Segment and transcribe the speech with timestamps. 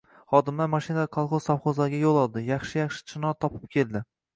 [0.35, 2.47] Xodimlar mashinada kolxoz-sovxozlarga yo‘l oldi.
[2.51, 4.09] Yaxshi-yaxshi chinor topib keldi.